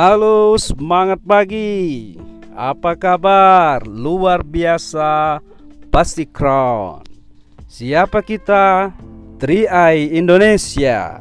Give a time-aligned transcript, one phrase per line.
[0.00, 2.16] Halo, semangat pagi.
[2.56, 3.84] Apa kabar?
[3.84, 5.44] Luar biasa,
[5.92, 7.04] pasti crown.
[7.68, 8.96] Siapa kita?
[9.36, 11.20] Tri-Eye Indonesia.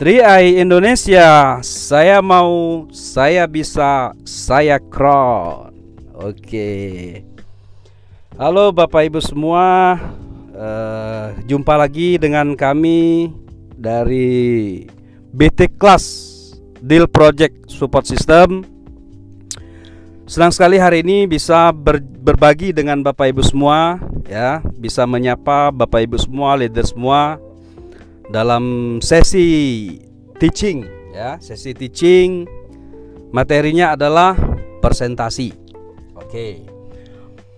[0.00, 5.76] Tri-Eye Indonesia, saya mau, saya bisa, saya crown.
[6.16, 7.20] Oke.
[8.40, 10.00] Halo Bapak Ibu semua,
[10.56, 13.28] uh, jumpa lagi dengan kami
[13.76, 14.88] dari
[15.36, 16.27] BT Class
[16.82, 18.62] Deal Project Support System.
[20.28, 23.96] Senang sekali hari ini bisa ber, berbagi dengan Bapak Ibu semua
[24.28, 27.40] ya, bisa menyapa Bapak Ibu semua, leader semua
[28.28, 29.96] dalam sesi
[30.36, 30.84] teaching
[31.16, 32.44] ya, sesi teaching
[33.32, 34.36] materinya adalah
[34.84, 35.56] presentasi.
[36.12, 36.68] Oke.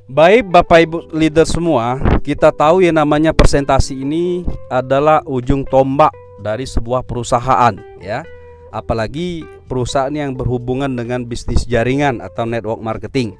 [0.06, 6.64] Baik Bapak Ibu leader semua, kita tahu yang namanya presentasi ini adalah ujung tombak dari
[6.70, 8.22] sebuah perusahaan ya
[8.70, 13.38] apalagi perusahaan yang berhubungan dengan bisnis jaringan atau network marketing.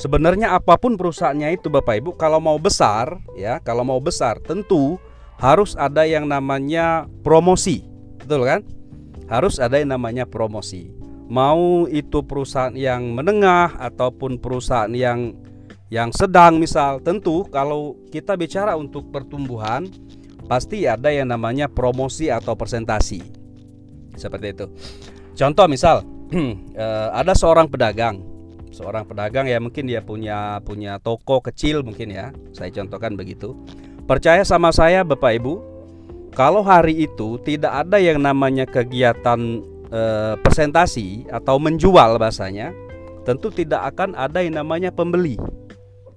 [0.00, 4.96] Sebenarnya apa pun perusahaannya itu Bapak Ibu kalau mau besar ya, kalau mau besar tentu
[5.36, 7.84] harus ada yang namanya promosi.
[8.16, 8.60] Betul kan?
[9.28, 10.88] Harus ada yang namanya promosi.
[11.28, 15.36] Mau itu perusahaan yang menengah ataupun perusahaan yang
[15.90, 19.90] yang sedang misal, tentu kalau kita bicara untuk pertumbuhan
[20.46, 23.39] pasti ada yang namanya promosi atau presentasi
[24.20, 24.66] seperti itu.
[25.32, 26.04] Contoh misal
[26.76, 28.20] eh, ada seorang pedagang,
[28.68, 32.28] seorang pedagang ya mungkin dia punya punya toko kecil mungkin ya.
[32.52, 33.56] Saya contohkan begitu.
[34.04, 35.54] Percaya sama saya Bapak Ibu,
[36.36, 42.76] kalau hari itu tidak ada yang namanya kegiatan eh, presentasi atau menjual bahasanya,
[43.24, 45.40] tentu tidak akan ada yang namanya pembeli.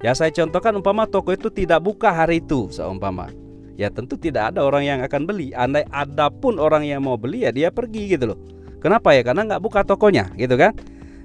[0.03, 3.42] Ya saya contohkan umpama toko itu tidak buka hari itu seumpama
[3.79, 5.51] ya tentu tidak ada orang yang akan beli.
[5.53, 8.39] Andai ada pun orang yang mau beli ya dia pergi gitu loh.
[8.83, 9.23] Kenapa ya?
[9.23, 10.75] Karena nggak buka tokonya gitu kan.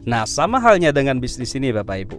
[0.06, 2.18] Nah sama halnya dengan bisnis ini Bapak Ibu.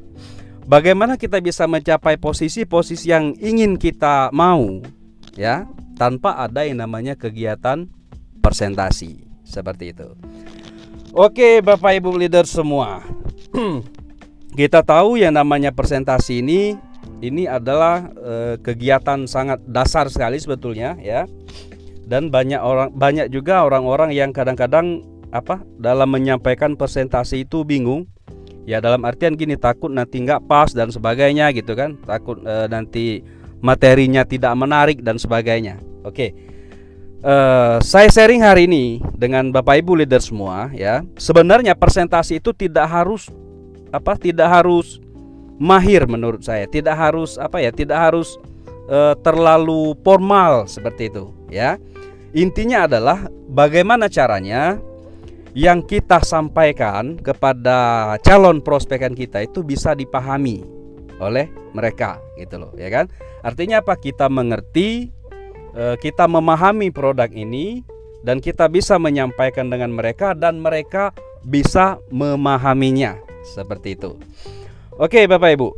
[0.70, 4.86] Bagaimana kita bisa mencapai posisi-posisi yang ingin kita mau
[5.34, 5.66] ya
[5.98, 7.90] tanpa ada yang namanya kegiatan
[8.44, 10.14] presentasi seperti itu.
[11.16, 13.02] Oke Bapak Ibu leader semua.
[14.60, 16.78] kita tahu yang namanya presentasi ini
[17.20, 18.34] ini adalah e,
[18.64, 21.28] kegiatan sangat dasar sekali sebetulnya ya.
[22.10, 28.08] Dan banyak orang banyak juga orang-orang yang kadang-kadang apa dalam menyampaikan presentasi itu bingung.
[28.66, 32.00] Ya dalam artian gini takut nanti nggak pas dan sebagainya gitu kan.
[32.08, 33.22] Takut e, nanti
[33.60, 35.78] materinya tidak menarik dan sebagainya.
[36.08, 36.32] Oke.
[37.20, 37.36] E,
[37.84, 41.04] saya sharing hari ini dengan bapak ibu leader semua ya.
[41.20, 43.28] Sebenarnya presentasi itu tidak harus
[43.90, 45.02] apa tidak harus
[45.60, 46.66] mahir menurut saya.
[46.66, 48.40] Tidak harus apa ya, tidak harus
[48.88, 51.76] e, terlalu formal seperti itu, ya.
[52.34, 54.80] Intinya adalah bagaimana caranya
[55.58, 60.64] yang kita sampaikan kepada calon prospekan kita itu bisa dipahami
[61.20, 63.12] oleh mereka gitu loh, ya kan?
[63.44, 64.00] Artinya apa?
[64.00, 65.12] Kita mengerti,
[65.76, 67.84] e, kita memahami produk ini
[68.24, 71.12] dan kita bisa menyampaikan dengan mereka dan mereka
[71.44, 74.16] bisa memahaminya seperti itu.
[75.00, 75.72] Oke, Bapak Ibu.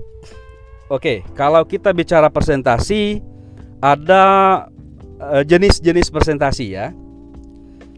[0.90, 3.22] Oke, kalau kita bicara presentasi
[3.78, 4.26] ada
[5.22, 6.90] eh, jenis-jenis presentasi ya.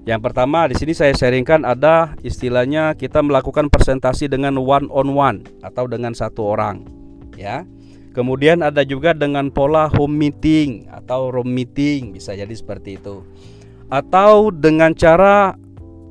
[0.03, 5.47] Yang pertama di sini saya sharingkan ada istilahnya kita melakukan presentasi dengan one on one
[5.63, 6.83] atau dengan satu orang,
[7.39, 7.63] ya.
[8.11, 13.23] Kemudian ada juga dengan pola home meeting atau room meeting bisa jadi seperti itu.
[13.87, 15.55] Atau dengan cara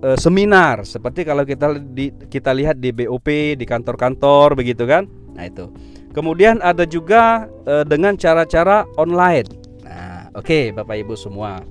[0.03, 0.83] e, seminar.
[0.83, 5.07] Seperti kalau kita di, kita lihat di BOP di kantor-kantor begitu kan?
[5.39, 5.71] Nah itu.
[6.13, 9.49] Kemudian ada juga e, dengan cara-cara online.
[9.87, 11.63] Nah oke okay, bapak ibu semua.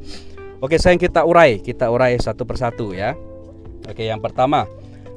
[0.63, 3.13] Oke sayang kita urai kita urai satu persatu ya.
[3.85, 4.65] Oke yang pertama.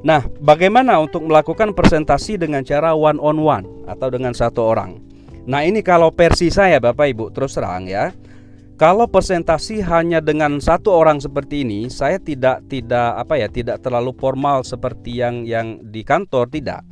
[0.05, 5.01] Nah bagaimana untuk melakukan presentasi dengan cara one on one atau dengan satu orang?
[5.45, 8.13] Nah ini kalau versi saya bapak ibu terus terang ya
[8.75, 14.11] kalau presentasi hanya dengan satu orang seperti ini, saya tidak tidak apa ya, tidak terlalu
[14.19, 16.83] formal seperti yang yang di kantor tidak.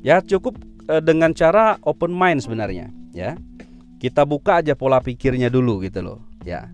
[0.00, 0.56] Ya, cukup
[0.88, 3.36] e, dengan cara open mind sebenarnya, ya.
[4.00, 6.18] Kita buka aja pola pikirnya dulu gitu loh,
[6.48, 6.72] ya.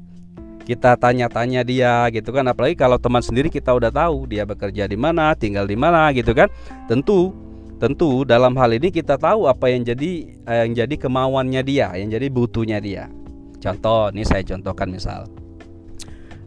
[0.63, 4.95] Kita tanya-tanya dia gitu kan, apalagi kalau teman sendiri kita udah tahu dia bekerja di
[4.95, 6.47] mana, tinggal di mana gitu kan.
[6.87, 7.35] Tentu
[7.83, 10.11] tentu dalam hal ini kita tahu apa yang jadi
[10.47, 13.11] eh, yang jadi kemauannya dia, yang jadi butuhnya dia.
[13.59, 15.27] Contoh, ini saya contohkan misal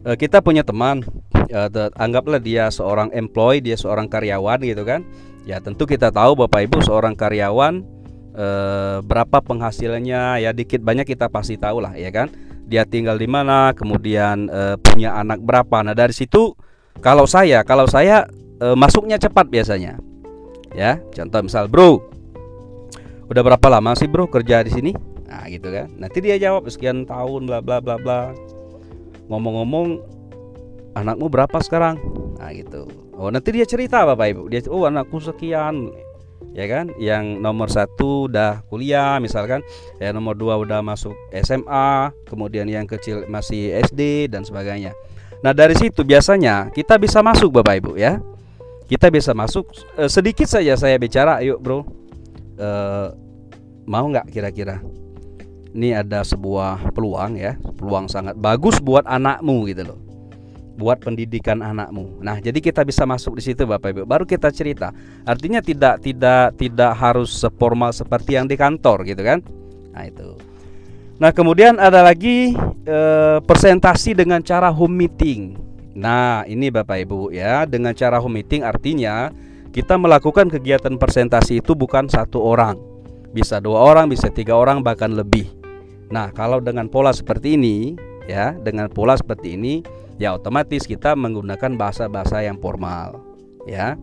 [0.06, 1.02] uh, kita punya teman,
[1.52, 5.06] uh, anggaplah dia seorang employee, dia seorang karyawan gitu kan.
[5.42, 7.82] Ya tentu kita tahu bapak ibu seorang karyawan
[8.38, 12.30] uh, berapa penghasilannya ya dikit banyak kita pasti tahu lah ya kan.
[12.62, 15.82] Dia tinggal di mana, kemudian uh, punya anak berapa.
[15.82, 16.54] Nah dari situ
[17.02, 18.28] kalau saya kalau saya
[18.62, 19.98] e, masuknya cepat biasanya.
[20.72, 22.00] Ya, contoh misal, "Bro,
[23.28, 24.92] udah berapa lama sih, Bro, kerja di sini?"
[25.32, 25.88] Nah, gitu kan.
[25.96, 28.36] Nanti dia jawab sekian tahun bla bla bla bla.
[29.32, 30.04] Ngomong-ngomong,
[30.92, 31.96] anakmu berapa sekarang?
[32.36, 32.84] Nah, gitu.
[33.16, 34.42] Oh, nanti dia cerita Bapak Ibu.
[34.52, 35.88] Dia, "Oh, anakku sekian."
[36.52, 39.64] ya kan yang nomor satu udah kuliah misalkan
[39.96, 44.92] ya nomor dua udah masuk SMA kemudian yang kecil masih SD dan sebagainya
[45.40, 48.20] nah dari situ biasanya kita bisa masuk bapak ibu ya
[48.86, 49.64] kita bisa masuk
[49.96, 51.88] e, sedikit saja saya bicara yuk bro
[52.60, 52.68] e,
[53.88, 54.84] mau nggak kira-kira
[55.72, 60.12] ini ada sebuah peluang ya peluang sangat bagus buat anakmu gitu loh
[60.76, 62.24] buat pendidikan anakmu.
[62.24, 64.02] Nah, jadi kita bisa masuk di situ Bapak Ibu.
[64.08, 64.90] Baru kita cerita.
[65.22, 69.44] Artinya tidak tidak tidak harus seformal seperti yang di kantor gitu kan.
[69.92, 70.36] Nah, itu.
[71.20, 72.56] Nah, kemudian ada lagi
[72.88, 72.98] e,
[73.44, 75.54] presentasi dengan cara home meeting.
[75.92, 79.28] Nah, ini Bapak Ibu ya, dengan cara home meeting artinya
[79.70, 82.80] kita melakukan kegiatan presentasi itu bukan satu orang.
[83.32, 85.61] Bisa dua orang, bisa tiga orang bahkan lebih.
[86.12, 87.96] Nah, kalau dengan pola seperti ini
[88.28, 89.80] ya, dengan pola seperti ini
[90.20, 93.24] ya otomatis kita menggunakan bahasa-bahasa yang formal
[93.64, 93.96] ya.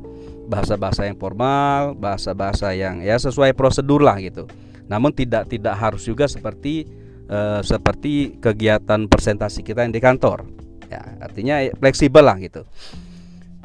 [0.49, 4.49] Bahasa-bahasa yang formal bahasa-bahasa yang ya sesuai prosedur lah gitu.
[4.89, 6.89] Namun tidak tidak harus juga seperti
[7.29, 10.49] uh, seperti kegiatan presentasi kita yang di kantor
[10.89, 11.05] ya.
[11.21, 12.65] Artinya fleksibel lah gitu.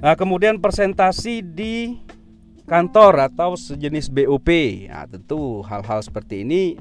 [0.05, 1.97] Nah kemudian presentasi di
[2.69, 4.49] kantor atau sejenis BOP
[4.93, 6.77] nah, tentu hal-hal seperti ini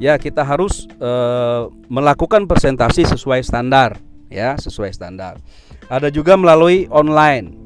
[0.00, 3.98] ya kita harus uh, melakukan presentasi sesuai standar
[4.32, 5.36] ya sesuai standar.
[5.92, 7.60] Ada juga melalui online.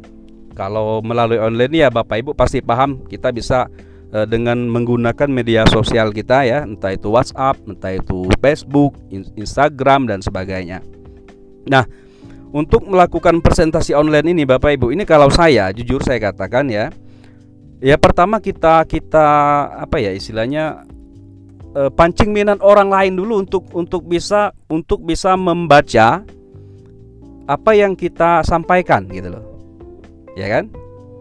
[0.58, 3.70] Kalau melalui online ya Bapak Ibu pasti paham kita bisa
[4.10, 10.24] e, dengan menggunakan media sosial kita ya, entah itu WhatsApp, entah itu Facebook, Instagram dan
[10.24, 10.80] sebagainya.
[11.68, 11.84] Nah,
[12.56, 16.88] untuk melakukan presentasi online ini Bapak Ibu, ini kalau saya jujur saya katakan ya,
[17.84, 19.28] ya pertama kita kita
[19.76, 20.85] apa ya istilahnya
[21.76, 26.24] e, pancing minat orang lain dulu untuk untuk bisa untuk bisa membaca
[27.46, 29.44] apa yang kita sampaikan gitu loh.
[30.34, 30.72] Ya kan?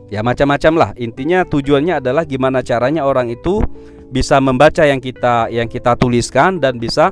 [0.09, 0.89] Ya macam-macam lah.
[0.95, 3.59] Intinya tujuannya adalah gimana caranya orang itu
[4.09, 7.11] bisa membaca yang kita yang kita tuliskan dan bisa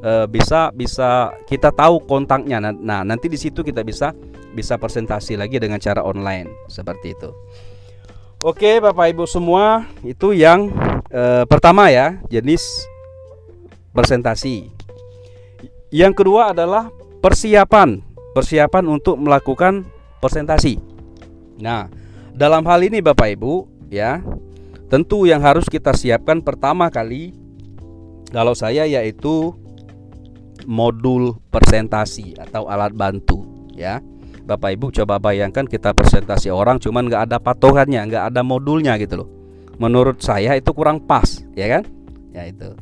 [0.00, 2.62] e, bisa bisa kita tahu kontaknya.
[2.62, 4.14] Nah, nah, nanti di situ kita bisa
[4.54, 7.30] bisa presentasi lagi dengan cara online seperti itu.
[8.44, 10.68] Oke, Bapak Ibu semua, itu yang
[11.14, 12.90] e, pertama ya, jenis
[13.94, 14.74] presentasi.
[15.94, 16.90] Yang kedua adalah
[17.22, 18.02] persiapan
[18.34, 19.86] persiapan untuk melakukan
[20.18, 20.76] presentasi.
[21.62, 21.86] Nah,
[22.34, 23.52] dalam hal ini Bapak Ibu,
[23.94, 24.18] ya,
[24.90, 27.30] tentu yang harus kita siapkan pertama kali
[28.34, 29.54] kalau saya yaitu
[30.66, 33.46] modul presentasi atau alat bantu,
[33.78, 34.02] ya.
[34.44, 39.24] Bapak Ibu coba bayangkan kita presentasi orang cuman nggak ada patokannya, nggak ada modulnya gitu
[39.24, 39.28] loh.
[39.78, 41.82] Menurut saya itu kurang pas, ya kan?
[42.30, 42.74] Ya itu.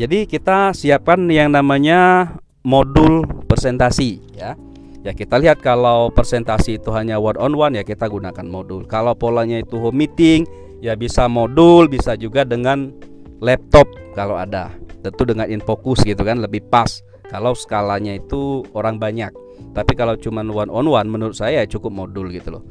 [0.00, 2.32] Jadi kita siapkan yang namanya
[2.64, 4.56] modul presentasi ya.
[5.02, 8.86] Ya kita lihat kalau presentasi itu hanya one on one ya kita gunakan modul.
[8.86, 10.46] Kalau polanya itu home meeting
[10.78, 12.94] ya bisa modul, bisa juga dengan
[13.42, 14.70] laptop kalau ada.
[15.02, 17.02] Tentu dengan infokus gitu kan lebih pas.
[17.28, 19.34] Kalau skalanya itu orang banyak.
[19.72, 22.62] Tapi kalau cuma one on one menurut saya ya cukup modul gitu loh.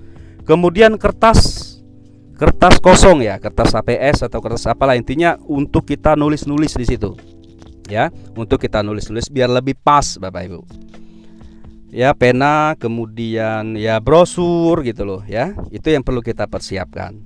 [0.48, 1.71] Kemudian kertas
[2.42, 4.98] kertas kosong ya, kertas APS atau kertas apalah.
[4.98, 7.14] Intinya untuk kita nulis-nulis di situ.
[7.86, 10.62] Ya untuk kita nulis-nulis biar lebih pas Bapak Ibu.
[11.94, 15.54] Ya pena kemudian ya brosur gitu loh ya.
[15.70, 17.22] Itu yang perlu kita persiapkan.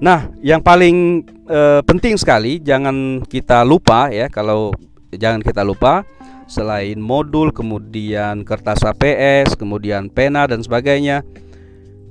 [0.00, 4.72] Nah yang paling e, penting sekali jangan kita lupa ya kalau
[5.12, 6.06] jangan kita lupa
[6.48, 11.26] selain modul kemudian kertas APS kemudian pena dan sebagainya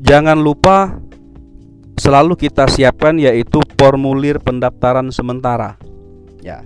[0.04, 1.07] jangan lupa
[1.98, 5.75] selalu kita siapkan yaitu formulir pendaftaran sementara
[6.42, 6.63] ya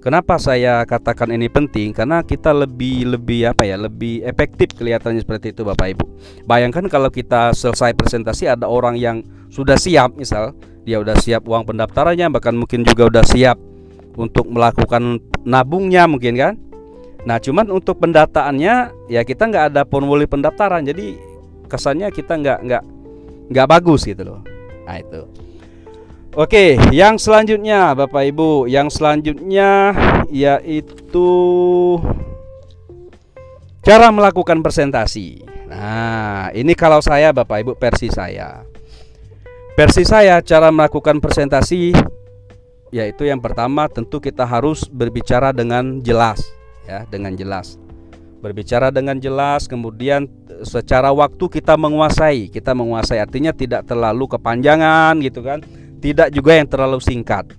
[0.00, 1.92] Kenapa saya katakan ini penting?
[1.92, 3.76] Karena kita lebih lebih apa ya?
[3.76, 6.04] Lebih efektif kelihatannya seperti itu Bapak Ibu.
[6.48, 9.20] Bayangkan kalau kita selesai presentasi ada orang yang
[9.52, 10.56] sudah siap misal
[10.88, 13.60] dia udah siap uang pendaftarannya bahkan mungkin juga udah siap
[14.16, 16.56] untuk melakukan nabungnya mungkin kan.
[17.28, 18.74] Nah, cuman untuk pendataannya
[19.12, 20.80] ya kita nggak ada formulir pendaftaran.
[20.80, 21.20] Jadi
[21.68, 22.82] kesannya kita nggak nggak
[23.50, 24.40] nggak bagus gitu loh.
[24.86, 25.26] Nah, itu.
[26.38, 29.90] Oke, yang selanjutnya Bapak Ibu, yang selanjutnya
[30.30, 31.30] yaitu
[33.82, 35.42] cara melakukan presentasi.
[35.66, 38.62] Nah, ini kalau saya Bapak Ibu versi saya.
[39.74, 41.94] Versi saya cara melakukan presentasi
[42.94, 46.42] yaitu yang pertama tentu kita harus berbicara dengan jelas
[46.86, 47.74] ya, dengan jelas.
[48.40, 50.26] Berbicara dengan jelas, kemudian
[50.64, 55.60] secara waktu kita menguasai, kita menguasai artinya tidak terlalu kepanjangan gitu kan,
[56.00, 57.52] tidak juga yang terlalu singkat.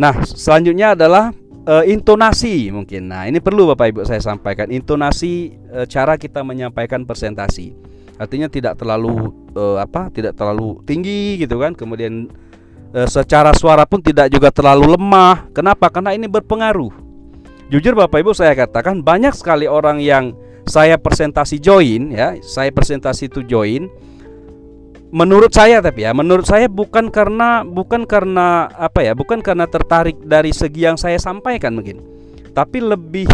[0.00, 1.36] Nah, selanjutnya adalah
[1.68, 3.12] e, intonasi mungkin.
[3.12, 7.76] Nah, ini perlu Bapak Ibu saya sampaikan intonasi e, cara kita menyampaikan presentasi.
[8.16, 10.08] Artinya tidak terlalu e, apa?
[10.08, 11.76] Tidak terlalu tinggi gitu kan.
[11.76, 12.32] Kemudian
[12.96, 15.52] e, secara suara pun tidak juga terlalu lemah.
[15.52, 15.92] Kenapa?
[15.92, 17.09] Karena ini berpengaruh
[17.70, 20.34] Jujur Bapak Ibu saya katakan banyak sekali orang yang
[20.66, 23.86] saya presentasi join ya, saya presentasi itu join.
[25.14, 30.18] Menurut saya tapi ya, menurut saya bukan karena bukan karena apa ya, bukan karena tertarik
[30.26, 32.02] dari segi yang saya sampaikan mungkin.
[32.50, 33.30] Tapi lebih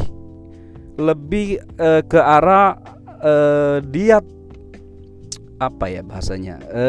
[1.01, 2.77] lebih e, ke arah
[3.25, 3.33] e,
[3.89, 4.21] dia
[5.57, 6.87] apa ya bahasanya e,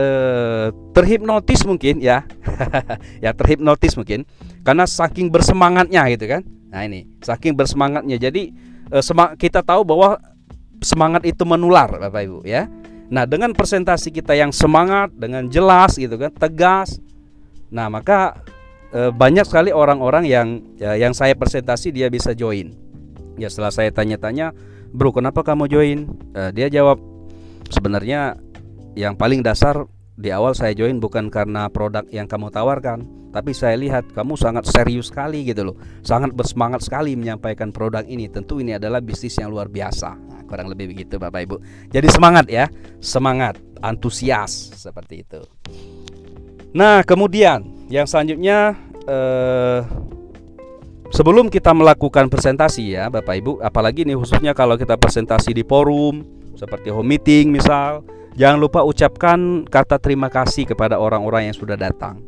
[0.92, 2.28] terhipnotis mungkin ya
[3.24, 4.28] ya terhipnotis mungkin
[4.68, 8.18] karena saking bersemangatnya gitu kan Nah ini saking bersemangatnya.
[8.20, 8.52] Jadi
[8.92, 9.04] eh,
[9.40, 10.20] kita tahu bahwa
[10.84, 12.70] semangat itu menular, Bapak Ibu ya.
[13.08, 17.00] Nah dengan presentasi kita yang semangat, dengan jelas gitu kan, tegas.
[17.72, 18.44] Nah maka
[18.92, 22.76] eh, banyak sekali orang-orang yang ya, yang saya presentasi dia bisa join.
[23.38, 24.52] Ya setelah saya tanya-tanya,
[24.92, 26.00] bro kenapa kamu join?
[26.36, 27.00] Eh, dia jawab
[27.72, 28.36] sebenarnya
[28.98, 29.86] yang paling dasar
[30.18, 34.66] di awal saya join bukan karena produk yang kamu tawarkan, tapi saya lihat kamu sangat
[34.66, 38.26] serius sekali gitu loh, sangat bersemangat sekali menyampaikan produk ini.
[38.26, 40.18] Tentu ini adalah bisnis yang luar biasa.
[40.18, 41.56] Nah, kurang lebih begitu Bapak Ibu.
[41.94, 42.66] Jadi semangat ya,
[42.98, 45.46] semangat, antusias seperti itu.
[46.74, 48.74] Nah, kemudian yang selanjutnya
[49.06, 49.86] eh,
[51.14, 56.26] sebelum kita melakukan presentasi ya Bapak Ibu, apalagi ini khususnya kalau kita presentasi di forum
[56.58, 58.02] seperti home meeting misal
[58.38, 62.22] Jangan lupa ucapkan kata terima kasih kepada orang-orang yang sudah datang.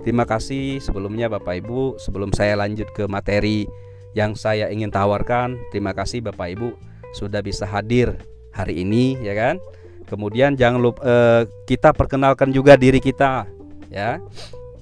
[0.00, 2.00] Terima kasih sebelumnya Bapak Ibu.
[2.00, 3.68] Sebelum saya lanjut ke materi
[4.16, 6.72] yang saya ingin tawarkan, terima kasih Bapak Ibu
[7.12, 8.16] sudah bisa hadir
[8.56, 9.60] hari ini, ya kan?
[10.08, 13.44] Kemudian jangan lupa eh, kita perkenalkan juga diri kita,
[13.92, 14.16] ya.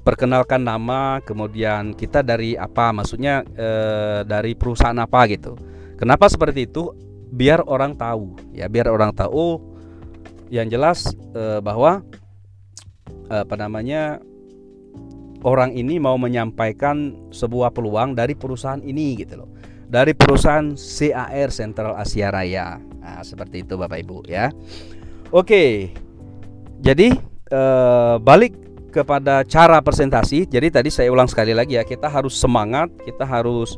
[0.06, 2.94] Perkenalkan nama, kemudian kita dari apa?
[2.94, 5.58] Maksudnya eh, dari perusahaan apa gitu.
[5.98, 6.94] Kenapa seperti itu?
[7.34, 8.70] Biar orang tahu, ya.
[8.70, 9.30] Biar orang tahu.
[9.34, 9.54] Oh,
[10.48, 12.04] yang jelas eh, bahwa
[13.28, 14.20] eh, apa namanya
[15.44, 19.50] orang ini mau menyampaikan sebuah peluang dari perusahaan ini gitu loh.
[19.88, 22.76] Dari perusahaan CAR Central Asia Raya.
[22.76, 24.52] Nah, seperti itu Bapak Ibu ya.
[25.32, 25.92] Oke.
[26.84, 27.08] Jadi
[27.48, 28.52] eh, balik
[28.92, 30.48] kepada cara presentasi.
[30.48, 33.76] Jadi tadi saya ulang sekali lagi ya kita harus semangat kita harus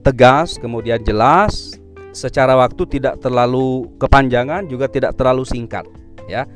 [0.00, 1.79] tegas kemudian jelas
[2.10, 5.86] secara waktu tidak terlalu kepanjangan juga tidak terlalu singkat
[6.26, 6.46] ya.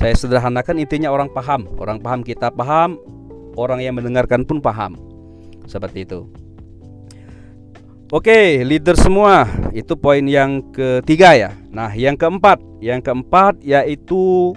[0.00, 1.68] Saya sederhanakan intinya orang paham.
[1.76, 2.96] Orang paham kita paham
[3.60, 4.96] orang yang mendengarkan pun paham.
[5.68, 6.24] Seperti itu.
[8.10, 11.54] Oke, leader semua, itu poin yang ketiga ya.
[11.70, 14.50] Nah, yang keempat, yang keempat yaitu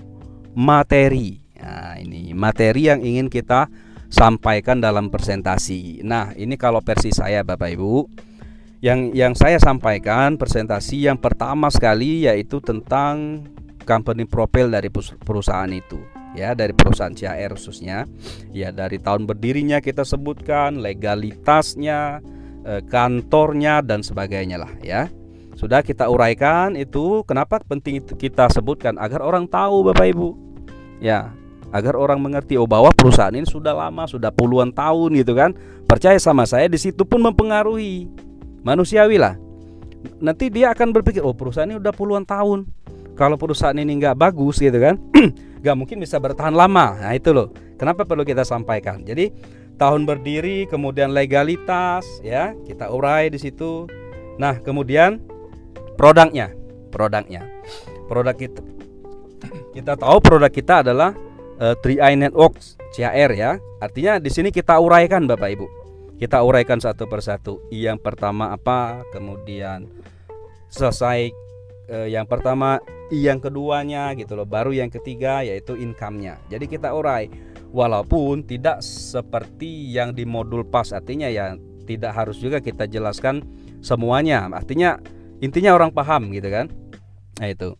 [0.58, 1.38] materi.
[1.62, 3.70] Nah, ini materi yang ingin kita
[4.10, 6.02] sampaikan dalam presentasi.
[6.02, 7.94] Nah, ini kalau versi saya Bapak Ibu,
[8.84, 13.48] yang yang saya sampaikan presentasi yang pertama sekali yaitu tentang
[13.88, 14.92] company profile dari
[15.24, 16.04] perusahaan itu
[16.36, 18.04] ya dari perusahaan CAR khususnya.
[18.52, 22.20] Ya dari tahun berdirinya kita sebutkan legalitasnya
[22.68, 25.08] eh, kantornya dan sebagainya lah ya.
[25.56, 29.00] Sudah kita uraikan itu kenapa penting itu kita sebutkan?
[29.00, 30.30] Agar orang tahu Bapak Ibu.
[31.00, 31.32] Ya
[31.72, 35.56] agar orang mengerti oh bahwa perusahaan ini sudah lama sudah puluhan tahun gitu kan.
[35.88, 38.12] Percaya sama saya di situ pun mempengaruhi
[38.64, 39.36] manusiawi lah
[40.20, 42.68] nanti dia akan berpikir oh perusahaan ini udah puluhan tahun.
[43.14, 44.98] Kalau perusahaan ini nggak bagus gitu kan
[45.62, 46.98] nggak mungkin bisa bertahan lama.
[46.98, 47.54] Nah itu loh.
[47.78, 49.06] Kenapa perlu kita sampaikan?
[49.06, 49.30] Jadi
[49.78, 53.86] tahun berdiri kemudian legalitas ya kita urai di situ.
[54.42, 55.22] Nah kemudian
[55.94, 56.52] produknya
[56.90, 57.46] produknya.
[58.10, 58.62] Produk kita
[59.78, 61.14] kita tahu produk kita adalah
[61.62, 63.62] uh, 3i Networks CR ya.
[63.78, 65.83] Artinya di sini kita uraikan Bapak Ibu
[66.18, 67.64] kita uraikan satu persatu.
[67.74, 69.04] Yang pertama apa?
[69.14, 69.90] Kemudian
[70.70, 71.30] selesai
[71.90, 72.82] eh, yang pertama,
[73.14, 74.48] yang keduanya gitu loh.
[74.48, 76.42] Baru yang ketiga yaitu income-nya.
[76.50, 77.30] Jadi kita urai
[77.74, 81.58] walaupun tidak seperti yang di modul pas artinya ya
[81.90, 83.44] tidak harus juga kita jelaskan
[83.84, 84.48] semuanya.
[84.50, 84.98] Artinya
[85.44, 86.72] intinya orang paham gitu kan.
[87.42, 87.76] Nah itu.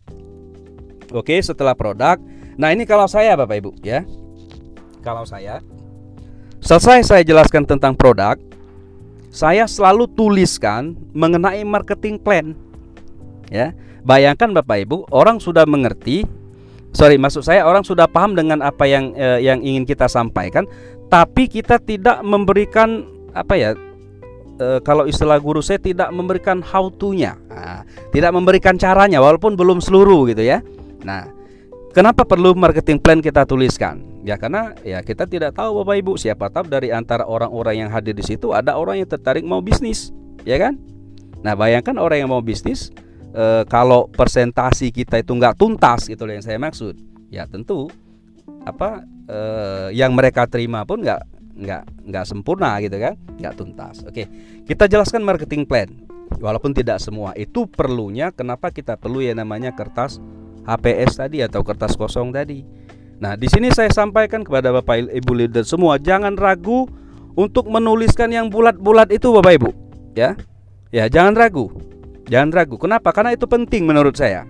[1.14, 2.18] Oke, setelah produk.
[2.58, 4.02] Nah, ini kalau saya Bapak Ibu ya.
[5.02, 5.60] Kalau saya
[6.64, 8.40] Selesai saya jelaskan tentang produk,
[9.28, 12.56] saya selalu tuliskan mengenai marketing plan.
[13.52, 16.24] Ya, bayangkan Bapak Ibu, orang sudah mengerti,
[16.96, 20.64] sorry, maksud saya orang sudah paham dengan apa yang eh, yang ingin kita sampaikan,
[21.12, 23.04] tapi kita tidak memberikan
[23.36, 23.70] apa ya
[24.56, 27.34] e, kalau istilah guru saya tidak memberikan how to-nya.
[27.50, 27.82] Nah,
[28.14, 30.62] tidak memberikan caranya walaupun belum seluruh gitu ya.
[31.02, 31.28] Nah,
[31.92, 34.13] kenapa perlu marketing plan kita tuliskan?
[34.24, 38.16] Ya karena ya kita tidak tahu Bapak Ibu siapa tahu dari antara orang-orang yang hadir
[38.16, 40.16] di situ ada orang yang tertarik mau bisnis,
[40.48, 40.80] ya kan?
[41.44, 42.88] Nah, bayangkan orang yang mau bisnis
[43.36, 46.96] e, kalau presentasi kita itu nggak tuntas gitu yang saya maksud.
[47.28, 47.92] Ya tentu
[48.64, 49.38] apa e,
[49.92, 51.20] yang mereka terima pun nggak
[51.54, 54.26] nggak nggak sempurna gitu kan nggak tuntas oke
[54.66, 55.86] kita jelaskan marketing plan
[56.42, 60.18] walaupun tidak semua itu perlunya kenapa kita perlu ya namanya kertas
[60.66, 62.66] HPS tadi atau kertas kosong tadi
[63.22, 66.86] nah di sini saya sampaikan kepada bapak ibu leader semua jangan ragu
[67.34, 69.70] untuk menuliskan yang bulat-bulat itu bapak ibu
[70.14, 70.38] ya.
[70.94, 71.74] Ya jangan ragu
[72.28, 72.76] jangan ragu.
[72.80, 73.12] Kenapa?
[73.12, 74.48] Karena itu penting menurut saya.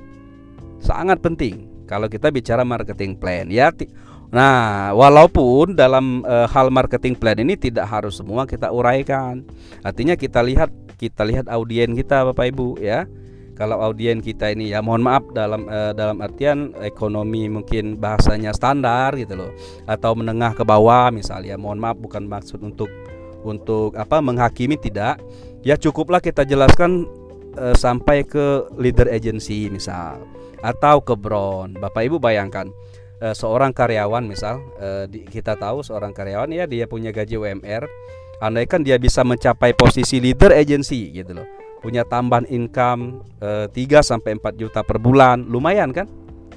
[0.78, 1.71] Sangat penting.
[1.85, 3.68] Kalau kita bicara marketing plan ya
[4.35, 9.47] Nah, walaupun dalam e, hal marketing plan ini tidak harus semua kita uraikan.
[9.87, 13.06] Artinya kita lihat kita lihat audien kita Bapak Ibu ya.
[13.55, 19.15] Kalau audien kita ini ya mohon maaf dalam e, dalam artian ekonomi mungkin bahasanya standar
[19.15, 19.51] gitu loh
[19.87, 21.55] atau menengah ke bawah misalnya.
[21.55, 22.91] Mohon maaf bukan maksud untuk
[23.47, 25.23] untuk apa menghakimi tidak.
[25.63, 27.07] Ya cukuplah kita jelaskan
[27.55, 30.19] e, sampai ke leader agency misal
[30.65, 31.79] atau ke Brown.
[31.79, 32.73] Bapak Ibu bayangkan
[33.25, 37.89] uh, seorang karyawan misal uh, di, kita tahu seorang karyawan ya dia punya gaji UMR
[38.43, 41.49] andai kan dia bisa mencapai posisi leader agency gitu loh
[41.85, 45.45] punya tambahan income uh, 3 sampai 4 juta per bulan.
[45.45, 46.09] Lumayan kan?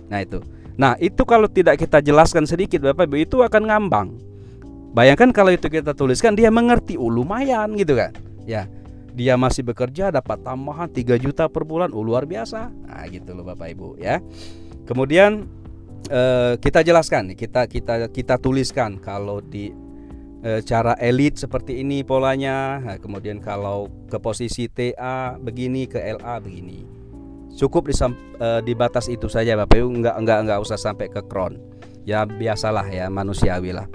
[0.08, 0.40] Nah itu.
[0.80, 4.16] Nah itu kalau tidak kita jelaskan sedikit Bapak Ibu itu akan ngambang.
[4.96, 8.16] Bayangkan kalau itu kita tuliskan dia mengerti oh lumayan gitu kan?
[8.48, 8.72] Ya
[9.12, 11.92] dia masih bekerja dapat tambahan 3 juta per bulan.
[11.92, 12.72] Oh luar biasa.
[12.72, 14.24] Nah gitu loh Bapak Ibu ya.
[14.88, 15.44] Kemudian
[16.08, 19.76] uh, kita jelaskan kita kita kita tuliskan kalau di
[20.66, 22.78] cara elit seperti ini polanya.
[22.80, 26.80] Nah, kemudian kalau ke posisi TA begini ke LA begini.
[27.58, 28.14] Cukup di, uh,
[28.62, 29.90] di batas itu saja Bapak Ibu.
[29.90, 31.58] Enggak enggak enggak usah sampai ke kron
[32.08, 33.90] ya biasalah ya manusiawi lah.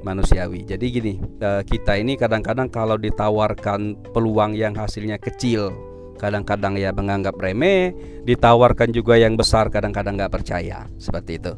[0.00, 0.64] Manusiawi.
[0.64, 5.72] Jadi gini uh, kita ini kadang-kadang kalau ditawarkan peluang yang hasilnya kecil
[6.20, 7.96] kadang-kadang ya menganggap remeh,
[8.28, 10.84] ditawarkan juga yang besar kadang-kadang nggak percaya.
[11.00, 11.52] Seperti itu.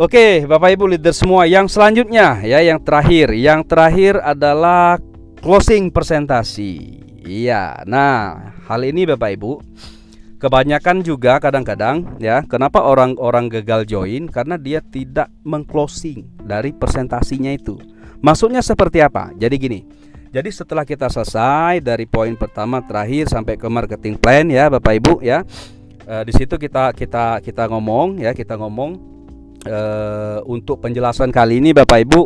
[0.00, 4.96] Oke, Bapak Ibu leader semua, yang selanjutnya ya yang terakhir, yang terakhir adalah
[5.44, 7.04] closing presentasi.
[7.20, 9.60] Iya, nah hal ini Bapak Ibu
[10.40, 17.76] kebanyakan juga kadang-kadang ya kenapa orang-orang gagal join karena dia tidak mengclosing dari presentasinya itu.
[18.24, 19.36] Maksudnya seperti apa?
[19.36, 19.84] Jadi gini,
[20.32, 25.20] jadi setelah kita selesai dari poin pertama terakhir sampai ke marketing plan ya Bapak Ibu
[25.20, 25.44] ya.
[26.08, 29.10] E, di situ kita kita kita ngomong ya, kita ngomong
[29.64, 29.78] e,
[30.46, 32.20] untuk penjelasan kali ini Bapak Ibu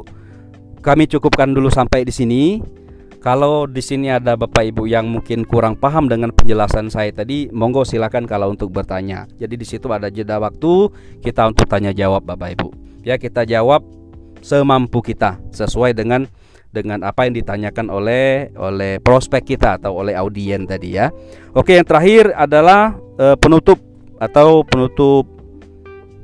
[0.85, 2.43] kami cukupkan dulu sampai di sini.
[3.25, 7.81] Kalau di sini ada Bapak Ibu yang mungkin kurang paham dengan penjelasan saya tadi, monggo
[7.81, 9.25] silakan kalau untuk bertanya.
[9.41, 10.93] Jadi di situ ada jeda waktu
[11.25, 12.69] kita untuk tanya jawab Bapak Ibu.
[13.01, 13.81] Ya, kita jawab
[14.45, 16.29] semampu kita sesuai dengan
[16.69, 21.09] dengan apa yang ditanyakan oleh oleh prospek kita atau oleh audien tadi ya.
[21.57, 23.81] Oke, yang terakhir adalah e, penutup
[24.21, 25.25] atau penutup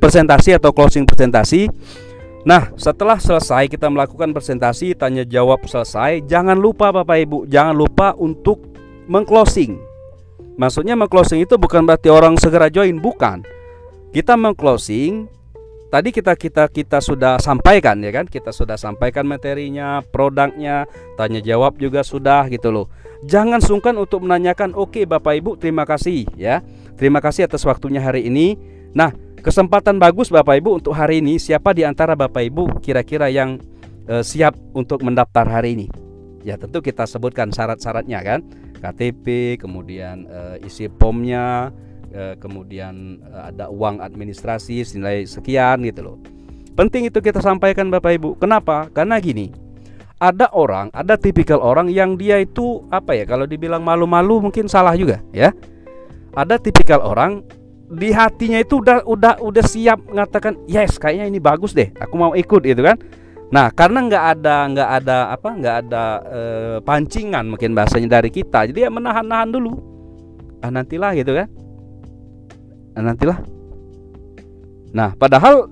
[0.01, 1.69] presentasi atau closing presentasi.
[2.49, 8.17] Nah, setelah selesai kita melakukan presentasi, tanya jawab selesai, jangan lupa Bapak Ibu, jangan lupa
[8.17, 8.65] untuk
[9.05, 9.77] mengclosing.
[10.57, 13.45] Maksudnya mengclosing itu bukan berarti orang segera join, bukan.
[14.11, 15.29] Kita mengclosing
[15.91, 20.87] tadi kita kita kita sudah sampaikan ya kan kita sudah sampaikan materinya produknya
[21.19, 22.87] tanya jawab juga sudah gitu loh
[23.27, 26.63] jangan sungkan untuk menanyakan oke bapak ibu terima kasih ya
[26.95, 28.55] terima kasih atas waktunya hari ini
[28.93, 33.57] nah kesempatan bagus bapak ibu untuk hari ini siapa di antara bapak ibu kira-kira yang
[34.11, 35.87] uh, siap untuk mendaftar hari ini
[36.43, 38.41] ya tentu kita sebutkan syarat-syaratnya kan
[38.81, 41.69] KTP kemudian uh, isi pomnya
[42.11, 46.17] Eh, kemudian eh, ada uang administrasi senilai sekian gitu loh.
[46.75, 48.35] Penting itu kita sampaikan Bapak Ibu.
[48.35, 48.91] Kenapa?
[48.91, 49.55] Karena gini.
[50.19, 53.25] Ada orang, ada tipikal orang yang dia itu apa ya?
[53.25, 55.55] Kalau dibilang malu-malu mungkin salah juga, ya.
[56.37, 57.41] Ada tipikal orang
[57.91, 62.33] di hatinya itu udah udah udah siap mengatakan yes kayaknya ini bagus deh aku mau
[62.39, 62.95] ikut gitu kan.
[63.51, 66.41] Nah karena nggak ada nggak ada apa nggak ada e,
[66.87, 69.75] pancingan mungkin bahasanya dari kita jadi ya menahan-nahan dulu.
[70.63, 71.51] Ah nantilah gitu kan.
[72.95, 73.39] Nah, nantilah.
[74.95, 75.67] Nah padahal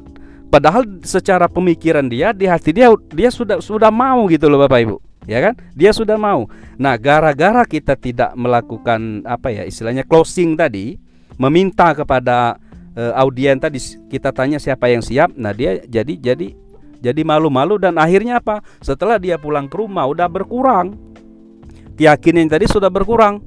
[0.50, 4.96] padahal secara pemikiran dia di hati dia dia sudah sudah mau gitu loh Bapak Ibu.
[5.31, 5.54] Ya kan?
[5.78, 6.50] Dia sudah mau.
[6.83, 11.07] Nah gara-gara kita tidak melakukan apa ya istilahnya closing tadi
[11.38, 12.59] meminta kepada
[12.98, 13.79] uh, audien tadi
[14.11, 16.53] kita tanya siapa yang siap nah dia jadi jadi
[16.98, 21.09] jadi malu-malu dan akhirnya apa setelah dia pulang ke rumah udah berkurang
[21.98, 23.42] keyakinan tadi sudah berkurang.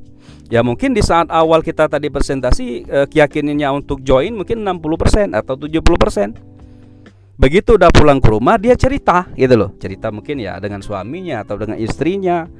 [0.52, 5.56] Ya mungkin di saat awal kita tadi presentasi eh, keyakinannya untuk join mungkin 60% atau
[5.56, 7.40] 70%.
[7.40, 9.72] Begitu udah pulang ke rumah dia cerita gitu loh.
[9.80, 12.52] Cerita mungkin ya dengan suaminya atau dengan istrinya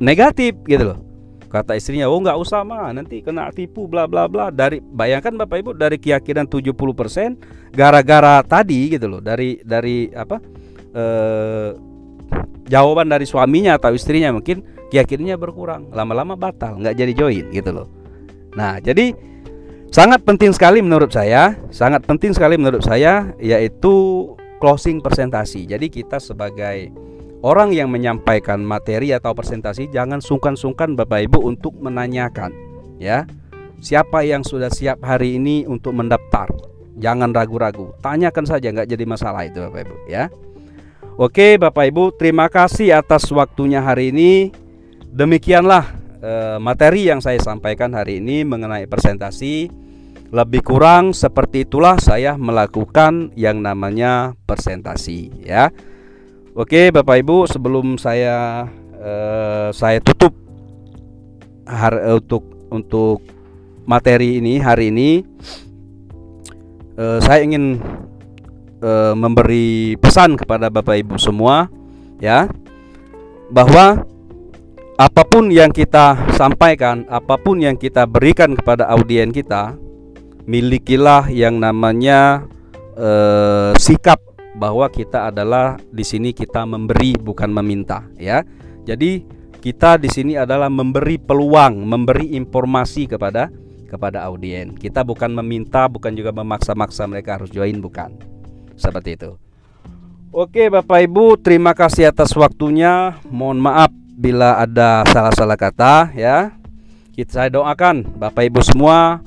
[0.00, 0.98] negatif gitu loh.
[1.46, 5.56] Kata istrinya, "Oh nggak usah mah, nanti kena tipu bla bla bla." Dari bayangkan Bapak
[5.62, 7.38] Ibu dari keyakinan 70%
[7.70, 10.36] gara-gara tadi gitu loh, dari dari apa?
[10.96, 11.70] Eh,
[12.66, 17.86] jawaban dari suaminya atau istrinya mungkin keyakinannya berkurang, lama-lama batal, nggak jadi join gitu loh.
[18.58, 19.14] Nah, jadi
[19.90, 24.26] sangat penting sekali menurut saya, sangat penting sekali menurut saya yaitu
[24.58, 25.68] closing presentasi.
[25.68, 26.90] Jadi kita sebagai
[27.44, 32.52] orang yang menyampaikan materi atau presentasi jangan sungkan-sungkan Bapak Ibu untuk menanyakan
[33.00, 33.28] ya.
[33.76, 36.48] Siapa yang sudah siap hari ini untuk mendaftar?
[36.96, 40.32] Jangan ragu-ragu, tanyakan saja nggak jadi masalah itu Bapak Ibu ya.
[41.16, 44.52] Oke Bapak Ibu, terima kasih atas waktunya hari ini.
[45.12, 49.84] Demikianlah eh, materi yang saya sampaikan hari ini mengenai presentasi.
[50.26, 55.70] Lebih kurang seperti itulah saya melakukan yang namanya presentasi ya.
[56.56, 58.64] Oke Bapak Ibu, sebelum saya
[58.96, 60.32] eh, saya tutup
[61.68, 63.20] hari, untuk untuk
[63.84, 65.20] materi ini hari ini
[66.96, 67.76] eh, saya ingin
[68.80, 71.68] eh, memberi pesan kepada Bapak Ibu semua
[72.24, 72.48] ya
[73.52, 74.08] bahwa
[74.96, 79.76] apa pun yang kita sampaikan, apa pun yang kita berikan kepada audien kita,
[80.48, 82.48] milikilah yang namanya
[82.96, 84.24] eh, sikap
[84.56, 88.40] bahwa kita adalah di sini kita memberi bukan meminta ya.
[88.88, 89.24] Jadi
[89.60, 93.50] kita di sini adalah memberi peluang, memberi informasi kepada
[93.86, 94.74] kepada audien.
[94.74, 98.14] Kita bukan meminta, bukan juga memaksa-maksa mereka harus join, bukan.
[98.76, 99.38] Seperti itu.
[100.34, 103.16] Oke, Bapak Ibu, terima kasih atas waktunya.
[103.32, 106.52] Mohon maaf bila ada salah-salah kata ya.
[107.16, 109.24] Kita saya doakan Bapak Ibu semua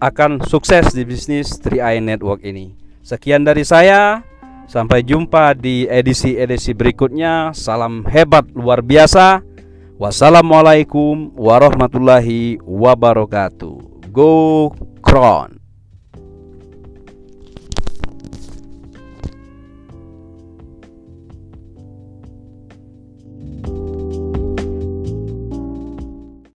[0.00, 2.72] akan sukses di bisnis 3i Network ini.
[3.04, 4.29] Sekian dari saya.
[4.70, 7.50] Sampai jumpa di edisi-edisi berikutnya.
[7.50, 9.42] Salam hebat luar biasa.
[9.98, 14.06] Wassalamualaikum warahmatullahi wabarakatuh.
[14.14, 14.70] Go
[15.02, 15.59] Kron.